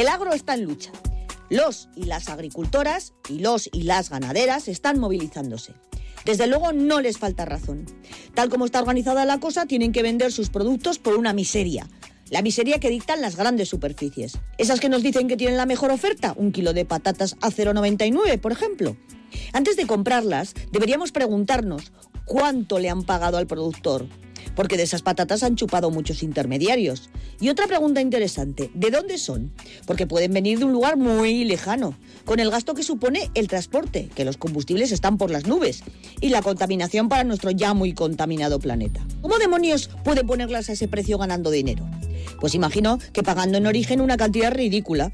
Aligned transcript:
El 0.00 0.08
agro 0.08 0.32
está 0.32 0.54
en 0.54 0.64
lucha. 0.64 0.92
Los 1.50 1.90
y 1.94 2.04
las 2.04 2.30
agricultoras 2.30 3.12
y 3.28 3.40
los 3.40 3.68
y 3.70 3.82
las 3.82 4.08
ganaderas 4.08 4.66
están 4.66 4.98
movilizándose. 4.98 5.74
Desde 6.24 6.46
luego 6.46 6.72
no 6.72 7.02
les 7.02 7.18
falta 7.18 7.44
razón. 7.44 7.84
Tal 8.32 8.48
como 8.48 8.64
está 8.64 8.80
organizada 8.80 9.26
la 9.26 9.40
cosa, 9.40 9.66
tienen 9.66 9.92
que 9.92 10.02
vender 10.02 10.32
sus 10.32 10.48
productos 10.48 10.98
por 10.98 11.18
una 11.18 11.34
miseria. 11.34 11.86
La 12.30 12.40
miseria 12.40 12.80
que 12.80 12.88
dictan 12.88 13.20
las 13.20 13.36
grandes 13.36 13.68
superficies. 13.68 14.38
Esas 14.56 14.80
que 14.80 14.88
nos 14.88 15.02
dicen 15.02 15.28
que 15.28 15.36
tienen 15.36 15.58
la 15.58 15.66
mejor 15.66 15.90
oferta, 15.90 16.32
un 16.34 16.50
kilo 16.50 16.72
de 16.72 16.86
patatas 16.86 17.36
a 17.42 17.50
0,99, 17.50 18.40
por 18.40 18.52
ejemplo. 18.52 18.96
Antes 19.52 19.76
de 19.76 19.86
comprarlas, 19.86 20.54
deberíamos 20.72 21.12
preguntarnos 21.12 21.92
cuánto 22.24 22.78
le 22.78 22.88
han 22.88 23.02
pagado 23.02 23.36
al 23.36 23.46
productor, 23.46 24.08
porque 24.54 24.76
de 24.76 24.82
esas 24.82 25.02
patatas 25.02 25.42
han 25.42 25.56
chupado 25.56 25.90
muchos 25.90 26.22
intermediarios. 26.22 27.10
Y 27.40 27.48
otra 27.48 27.66
pregunta 27.66 28.00
interesante, 28.00 28.70
¿de 28.74 28.90
dónde 28.90 29.18
son? 29.18 29.52
Porque 29.86 30.06
pueden 30.06 30.32
venir 30.32 30.58
de 30.58 30.64
un 30.64 30.72
lugar 30.72 30.96
muy 30.96 31.44
lejano, 31.44 31.94
con 32.24 32.40
el 32.40 32.50
gasto 32.50 32.74
que 32.74 32.82
supone 32.82 33.30
el 33.34 33.48
transporte, 33.48 34.08
que 34.14 34.24
los 34.24 34.36
combustibles 34.36 34.92
están 34.92 35.18
por 35.18 35.30
las 35.30 35.46
nubes, 35.46 35.82
y 36.20 36.28
la 36.28 36.42
contaminación 36.42 37.08
para 37.08 37.24
nuestro 37.24 37.50
ya 37.50 37.74
muy 37.74 37.94
contaminado 37.94 38.58
planeta. 38.58 39.04
¿Cómo 39.22 39.38
demonios 39.38 39.90
puede 40.04 40.24
ponerlas 40.24 40.68
a 40.68 40.72
ese 40.72 40.88
precio 40.88 41.18
ganando 41.18 41.50
dinero? 41.50 41.88
Pues 42.40 42.54
imagino 42.54 42.98
que 43.12 43.22
pagando 43.22 43.58
en 43.58 43.66
origen 43.66 44.00
una 44.00 44.16
cantidad 44.16 44.52
ridícula, 44.52 45.12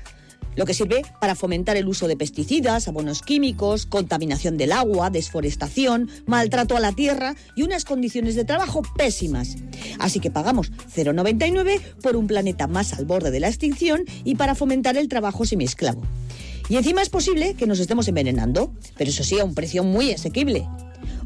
lo 0.56 0.64
que 0.64 0.74
sirve 0.74 1.02
para 1.20 1.34
fomentar 1.34 1.76
el 1.76 1.86
uso 1.86 2.08
de 2.08 2.16
pesticidas, 2.16 2.88
abonos 2.88 3.22
químicos, 3.22 3.86
contaminación 3.86 4.56
del 4.56 4.72
agua, 4.72 5.10
desforestación, 5.10 6.10
maltrato 6.26 6.76
a 6.76 6.80
la 6.80 6.92
tierra 6.92 7.36
y 7.54 7.62
unas 7.62 7.84
condiciones 7.84 8.34
de 8.34 8.44
trabajo 8.44 8.82
pésimas. 8.96 9.56
Así 9.98 10.18
que 10.18 10.30
pagamos 10.30 10.72
0,99 10.72 11.80
por 12.02 12.16
un 12.16 12.26
planeta 12.26 12.66
más 12.66 12.94
al 12.94 13.04
borde 13.04 13.30
de 13.30 13.40
la 13.40 13.48
extinción 13.48 14.04
y 14.24 14.34
para 14.34 14.54
fomentar 14.54 14.96
el 14.96 15.08
trabajo 15.08 15.44
semiesclavo. 15.44 16.02
Y 16.68 16.76
encima 16.76 17.02
es 17.02 17.10
posible 17.10 17.54
que 17.54 17.66
nos 17.66 17.78
estemos 17.78 18.08
envenenando, 18.08 18.72
pero 18.96 19.10
eso 19.10 19.22
sí 19.22 19.38
a 19.38 19.44
un 19.44 19.54
precio 19.54 19.84
muy 19.84 20.12
asequible. 20.12 20.66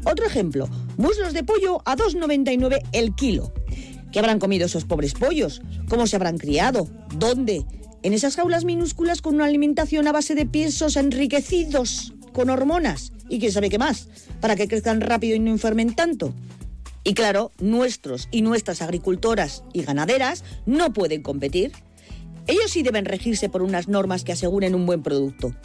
Otro 0.03 0.25
ejemplo, 0.25 0.67
muslos 0.97 1.33
de 1.33 1.43
pollo 1.43 1.81
a 1.85 1.95
2,99 1.95 2.81
el 2.91 3.15
kilo. 3.15 3.53
¿Qué 4.11 4.19
habrán 4.19 4.39
comido 4.39 4.65
esos 4.65 4.83
pobres 4.83 5.13
pollos? 5.13 5.61
¿Cómo 5.87 6.05
se 6.05 6.15
habrán 6.15 6.37
criado? 6.37 6.87
¿Dónde? 7.15 7.65
En 8.03 8.13
esas 8.13 8.35
jaulas 8.35 8.65
minúsculas 8.65 9.21
con 9.21 9.35
una 9.35 9.45
alimentación 9.45 10.07
a 10.07 10.11
base 10.11 10.35
de 10.35 10.45
piensos 10.45 10.95
enriquecidos 10.95 12.13
con 12.33 12.49
hormonas 12.49 13.11
y 13.29 13.39
quién 13.39 13.51
sabe 13.51 13.69
qué 13.69 13.77
más, 13.77 14.07
para 14.39 14.55
que 14.55 14.67
crezcan 14.67 15.01
rápido 15.01 15.35
y 15.35 15.39
no 15.39 15.51
enfermen 15.51 15.95
tanto. 15.95 16.33
Y 17.03 17.13
claro, 17.13 17.51
nuestros 17.59 18.27
y 18.31 18.41
nuestras 18.41 18.81
agricultoras 18.81 19.63
y 19.73 19.83
ganaderas 19.83 20.43
no 20.65 20.93
pueden 20.93 21.23
competir. 21.23 21.71
Ellos 22.47 22.71
sí 22.71 22.83
deben 22.83 23.05
regirse 23.05 23.49
por 23.49 23.61
unas 23.61 23.87
normas 23.87 24.23
que 24.23 24.33
aseguren 24.33 24.75
un 24.75 24.85
buen 24.85 25.01
producto. 25.01 25.55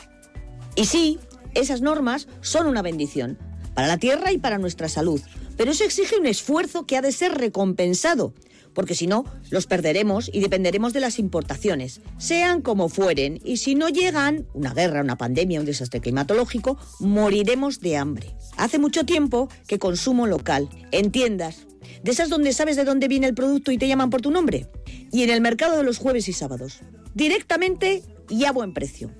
Y 0.76 0.86
sí, 0.86 1.18
esas 1.54 1.80
normas 1.80 2.28
son 2.40 2.66
una 2.66 2.82
bendición, 2.82 3.38
para 3.74 3.88
la 3.88 3.98
tierra 3.98 4.32
y 4.32 4.38
para 4.38 4.58
nuestra 4.58 4.88
salud, 4.88 5.20
pero 5.56 5.70
eso 5.70 5.84
exige 5.84 6.18
un 6.18 6.26
esfuerzo 6.26 6.86
que 6.86 6.96
ha 6.96 7.02
de 7.02 7.12
ser 7.12 7.32
recompensado 7.32 8.34
porque 8.76 8.94
si 8.94 9.06
no, 9.06 9.24
los 9.50 9.66
perderemos 9.66 10.30
y 10.30 10.40
dependeremos 10.40 10.92
de 10.92 11.00
las 11.00 11.18
importaciones, 11.18 12.02
sean 12.18 12.60
como 12.60 12.90
fueren, 12.90 13.40
y 13.42 13.56
si 13.56 13.74
no 13.74 13.88
llegan, 13.88 14.46
una 14.52 14.74
guerra, 14.74 15.00
una 15.00 15.16
pandemia, 15.16 15.60
un 15.60 15.66
desastre 15.66 16.02
climatológico, 16.02 16.78
moriremos 17.00 17.80
de 17.80 17.96
hambre. 17.96 18.36
Hace 18.58 18.78
mucho 18.78 19.06
tiempo 19.06 19.48
que 19.66 19.78
consumo 19.78 20.26
local, 20.26 20.68
en 20.92 21.10
tiendas, 21.10 21.66
de 22.02 22.10
esas 22.10 22.28
donde 22.28 22.52
sabes 22.52 22.76
de 22.76 22.84
dónde 22.84 23.08
viene 23.08 23.26
el 23.26 23.34
producto 23.34 23.72
y 23.72 23.78
te 23.78 23.88
llaman 23.88 24.10
por 24.10 24.20
tu 24.20 24.30
nombre, 24.30 24.68
y 25.10 25.22
en 25.22 25.30
el 25.30 25.40
mercado 25.40 25.78
de 25.78 25.82
los 25.82 25.96
jueves 25.96 26.28
y 26.28 26.34
sábados, 26.34 26.80
directamente 27.14 28.02
y 28.28 28.44
a 28.44 28.52
buen 28.52 28.74
precio. 28.74 29.10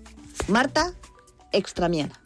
Marta 0.48 0.95
Extramiana. 1.53 2.26